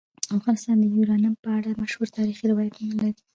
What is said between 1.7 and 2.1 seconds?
مشهور